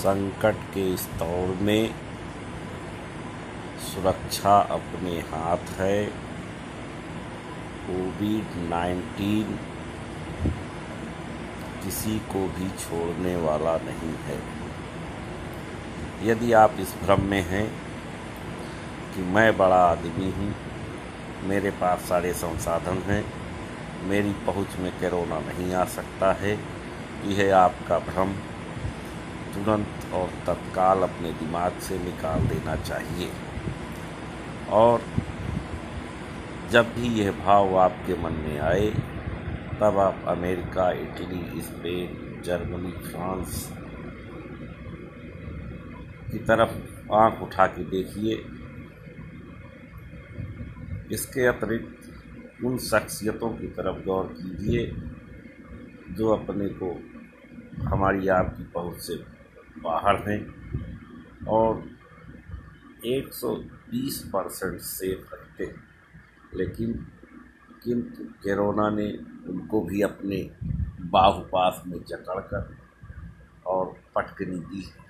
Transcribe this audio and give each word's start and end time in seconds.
संकट 0.00 0.60
के 0.74 0.82
इस 0.94 1.04
दौर 1.18 1.54
में 1.60 1.94
सुरक्षा 3.84 4.56
अपने 4.70 5.18
हाथ 5.30 5.72
है। 5.78 6.04
कोविड 7.86 8.56
नाइन्टीन 8.70 9.58
किसी 11.84 12.18
को 12.32 12.46
भी 12.48 12.68
छोड़ने 12.78 13.34
वाला 13.36 13.76
नहीं 13.84 14.14
है। 14.24 14.38
यदि 16.22 16.52
आप 16.52 16.76
इस 16.80 16.94
भ्रम 17.02 17.22
में 17.24 17.42
हैं 17.42 17.66
कि 19.14 19.22
मैं 19.30 19.56
बड़ा 19.56 19.82
आदमी 19.84 20.30
हूँ, 20.30 20.54
मेरे 21.44 21.70
पास 21.80 22.08
सारे 22.08 22.32
संसाधन 22.34 23.02
हैं, 23.06 23.24
मेरी 24.08 24.32
पहुँच 24.46 24.78
में 24.78 24.90
कोरोना 24.92 25.38
नहीं 25.40 25.72
आ 25.74 25.84
सकता 25.94 26.32
है, 26.32 26.58
यह 27.26 27.56
आपका 27.56 27.98
भ्रम। 28.06 28.34
तुरंत 29.54 30.12
और 30.14 30.28
तत्काल 30.46 31.02
अपने 31.02 31.32
दिमाग 31.32 31.78
से 31.78 31.98
निकाल 31.98 32.46
देना 32.46 32.76
चाहिए। 32.76 33.30
और 34.70 35.02
जब 36.70 36.92
भी 36.94 37.08
यह 37.20 37.30
भाव 37.44 37.76
आपके 37.78 38.14
मन 38.14 38.32
में 38.32 38.58
आए, 38.58 38.90
तब 39.80 39.98
आप 39.98 40.24
America, 40.28 40.90
Italy, 40.92 41.62
Spain, 41.62 42.42
Germany, 42.44 42.92
France 42.92 43.66
की 46.32 46.38
तरफ़ 46.38 47.12
आँख 47.12 47.42
उठा 47.42 47.66
के 47.66 47.84
देखिए। 47.84 48.34
इसके 51.12 51.46
अतिरिक्त 51.46 52.64
उन 52.64 52.78
शख्सियतों 52.78 53.50
की 53.50 53.66
तरफ़ 53.66 54.04
गौर 54.04 54.26
कीजिए 54.38 54.86
जो 56.14 56.28
अपने 56.28 56.68
को 56.82 56.90
हमारी 57.86 58.28
आपकी 58.28 58.64
पहुँच 58.64 59.00
से 59.00 59.39
बाहर 59.82 60.16
हैं 60.28 60.40
और 61.48 61.82
120 63.06 64.18
परसेंट 64.26 64.80
सेफ़ 64.80 65.34
रखते 65.34 65.64
हैं। 65.64 65.82
लेकिन 66.54 66.92
किंतु 67.84 68.24
कोरोना 68.42 68.88
ने 68.90 69.10
उनको 69.48 69.80
भी 69.80 70.02
अपने 70.02 70.38
बाहुपास 71.10 71.82
में 71.86 71.98
जकड़ 72.04 72.40
कर 72.40 72.76
और 73.66 73.94
पटकनी 74.14 74.58
दी 74.60 74.82
है। 74.82 75.08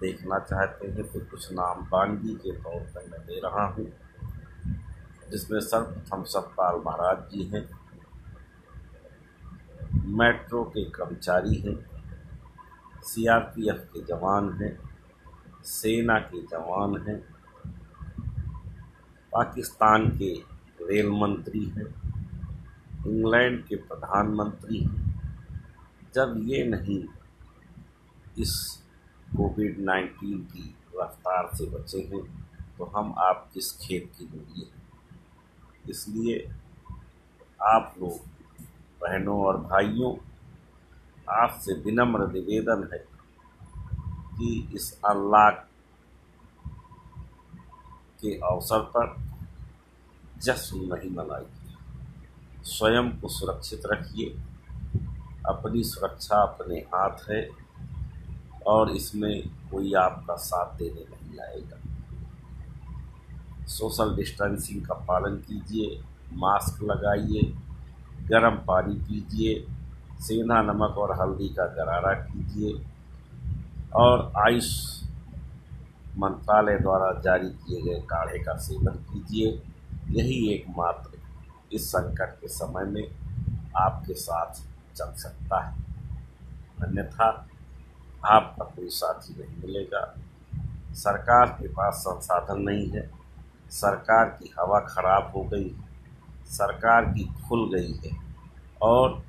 देखना 0.00 0.38
चाहते 0.38 0.88
हैं 0.88 1.02
तो 1.02 1.20
कुछ 1.20 1.52
नाम 1.52 1.86
बानगी 1.86 2.34
के 2.34 2.52
तौर 2.56 2.80
पर 2.94 3.08
मैं 3.10 3.20
दे 3.20 3.40
रहा 3.40 3.66
हूँ, 3.66 3.86
जिसमें 5.30 5.60
सर्वप्रथम 5.60 6.22
सतपाल 6.24 6.82
महाराज 6.86 7.30
जी 7.32 7.44
हैं, 7.44 7.68
मेट्रो 10.18 10.62
के 10.64 10.84
कर्मचारी 10.90 11.54
हैं 11.56 11.76
सीआरपीएफ 13.02 13.88
के 13.92 14.00
जवान 14.04 14.52
हैं, 14.52 14.78
सेना 15.64 16.18
के 16.18 16.42
जवान 16.42 16.96
हैं, 17.08 17.18
पाकिस्तान 19.32 20.08
के 20.18 20.34
रेल 20.82 21.10
मंत्री 21.10 21.64
हैं, 21.64 21.88
इंग्लैंड 23.06 23.64
के 23.66 23.76
प्रधानमंत्री 23.76 24.78
हैं। 24.78 25.00
जब 26.14 26.34
ये 26.44 26.64
नहीं, 26.64 27.04
इस 28.38 28.82
कोविड 29.36 29.78
नाइन्टीन 29.80 30.38
की 30.38 30.74
रफ्तार 30.96 31.50
से 31.54 31.66
बचे 31.66 31.98
हैं 31.98 32.22
तो 32.78 32.84
हम 32.84 33.14
आप 33.18 33.50
किस 33.54 33.72
खेत 33.72 34.12
की 34.18 34.24
दूरी 34.26 34.60
हैं? 34.60 34.82
इसलिए 35.90 36.50
आप 37.62 37.94
लोग, 38.00 38.18
बहनों 39.00 39.38
और 39.44 39.56
भाइयों 39.56 40.29
आपसे 41.30 41.74
विनम्र 41.74 42.32
निवेदन 42.32 42.88
है 42.92 42.98
कि 44.38 44.70
इस 44.74 45.00
अल्लाह 45.00 45.50
के 48.20 48.36
अवसर 48.38 48.80
पर 48.80 49.16
जश्न 50.38 50.76
नहीं 50.76 51.10
मनाइए। 51.10 51.74
स्वयं 52.64 53.20
को 53.20 53.28
सुरक्षित 53.28 53.82
रखिए। 53.86 54.42
अपनी 55.46 55.84
सुरक्षा 55.84 56.42
अपने 56.42 56.78
हाथ 56.78 57.30
है 57.30 57.50
और 58.66 58.90
इसमें 58.90 59.48
कोई 59.48 59.94
आपका 59.94 60.36
साथ 60.36 60.76
देने 60.76 61.00
नहीं 61.00 61.38
आएगा। 61.38 61.78
सोशल 63.66 64.16
डिस्टेंसिंग 64.16 64.86
का 64.86 64.94
पालन 64.94 65.36
कीजिए, 65.36 66.04
मास्क 66.32 66.82
लगाइए, 66.82 67.42
गर्म 68.28 68.56
पानी 68.56 68.94
पीजिए 68.94 69.66
सेंधा, 70.20 70.62
नमक 70.62 70.98
और 70.98 71.20
हल्दी 71.20 71.48
का 71.48 71.66
गरारा 71.66 72.14
कीजिए 72.14 72.86
और 73.94 74.32
आयुष 74.36 75.00
मंत्रालय 76.18 76.78
द्वारा 76.78 77.20
जारी 77.20 77.50
किए 77.50 77.82
गए 77.82 78.00
काढ़े 78.00 78.38
का 78.38 78.56
सेवन 78.56 78.94
कीजिए। 78.94 79.62
यही 80.10 80.54
एकमात्र 80.54 81.18
इस 81.72 81.88
संकट 81.88 82.40
के 82.40 82.48
समय 82.48 82.84
में 82.84 83.10
आपके 83.76 84.14
साथ 84.14 84.54
चल 84.96 85.12
सकता 85.12 85.60
है। 85.60 85.82
अन्यथा 86.82 87.48
आपका 88.24 88.64
कोई 88.64 88.88
साथी 88.88 89.34
नहीं 89.34 89.56
मिलेगा। 89.56 90.14
सरकार 90.94 91.46
के 91.46 91.68
पास 91.68 91.94
संसाधन 91.94 92.60
नहीं 92.60 92.90
है। 92.90 93.10
सरकार 93.70 94.24
की 94.24 94.54
हवा 94.60 94.80
खराब 94.80 95.32
हो 95.36 95.42
गई 95.42 95.68
है। 95.68 95.88
सरकार 96.46 97.04
की 97.04 97.24
खुल 97.24 97.70
गई 97.74 97.92
है। 97.92 98.16
और 98.82 99.22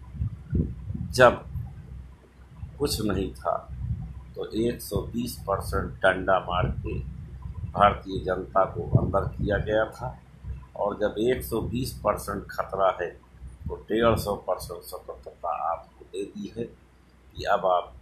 जब 1.11 1.45
कुछ 2.79 3.01
नहीं 3.01 3.31
था 3.33 3.55
तो 4.35 4.45
120 4.59 5.33
परसेंट 5.47 5.91
डंडा 6.01 6.39
मार 6.39 6.69
के 6.77 6.99
भारतीय 7.71 8.19
जनता 8.25 8.63
को 8.65 8.89
अंदर 8.99 9.27
किया 9.27 9.57
गया 9.57 9.85
था। 9.85 10.17
और 10.75 10.97
जब 10.99 11.15
120 11.19 11.91
परसेंट 12.03 12.43
खतरा 12.51 12.89
है 13.01 13.09
तो 13.67 13.75
डेढ़ 13.89 14.17
सौ 14.19 14.35
परसेंट 14.35 14.81
स्वतंत्रता 14.81 15.55
आपको 15.71 16.05
दे 16.05 16.23
दी 16.25 16.53
है 16.57 16.63
कि 16.63 17.43
अब 17.43 17.65
आप 17.65 17.93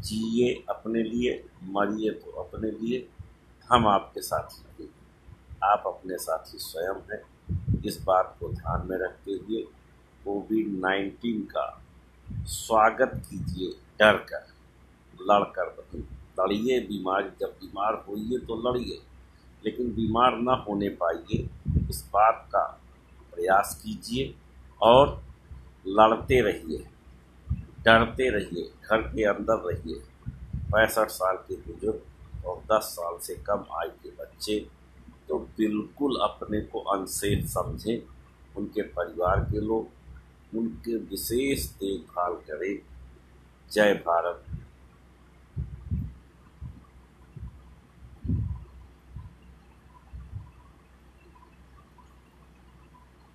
जिए 0.00 0.52
अपने 0.70 1.02
लिए, 1.02 1.44
मरिए 1.64 2.10
तो 2.10 2.30
अपने 2.42 2.70
लिए, 2.70 3.08
हम 3.70 3.86
आपके 3.88 4.20
साथी 4.20 4.62
नहीं 4.62 4.88
आप 5.64 5.82
अपने 5.86 6.18
साथी 6.18 6.58
स्वयं 6.58 7.00
हैं। 7.12 7.82
इस 7.84 8.02
बात 8.04 8.36
को 8.40 8.48
ध्यान 8.48 8.86
में 8.88 8.96
रखते 8.98 9.32
हुए 9.32 9.62
कोविड 10.24 10.80
नाइन्टीन 10.80 11.42
का 11.42 11.79
स्वागत 12.30 13.12
कीजिए 13.30 13.70
डर 14.00 14.16
कर 14.30 14.46
लड़ 15.22 15.44
कर 15.48 15.76
लड़िए 16.40 16.78
बीमार, 16.80 17.22
जब 17.40 17.48
बीमार 17.60 17.94
होइए 18.08 18.38
तो 18.38 18.56
लड़िए, 18.66 18.98
लेकिन 19.64 19.92
बीमार 19.94 20.36
ना 20.38 20.52
होने 20.68 20.88
पाइए। 21.00 21.48
इस 21.90 22.02
बात 22.14 22.46
का 22.52 22.62
प्रयास 23.34 23.80
कीजिए 23.82 24.34
और 24.80 25.22
लड़ते 25.88 26.40
रहिए, 26.40 26.78
डरते 27.84 28.28
रहिए, 28.30 28.70
घर 28.84 29.02
के 29.08 29.24
अंदर 29.24 29.62
रहिए। 29.64 30.00
पैंसठ 30.72 31.10
साल 31.10 31.36
के 31.48 31.56
बुज़ुर्ग 31.56 32.46
और 32.46 32.62
दस 32.72 32.84
साल 32.90 33.18
से 33.18 33.34
कम 33.46 33.64
आयु 33.80 33.90
के 34.02 34.10
बच्चे 34.22 34.58
तो 35.28 35.38
बिल्कुल 35.58 36.18
अपने 36.22 36.60
को 36.62 36.80
अनसेफ 36.94 37.46
समझें। 37.48 37.98
उनके 38.56 38.82
परिवार 38.90 39.40
के 39.44 39.60
लोग 39.60 39.88
उनके 40.56 40.96
विशेष 40.96 41.66
देखभाल 41.66 42.32
करें। 42.32 42.78
जय 43.72 43.94
भारत। 43.94 44.59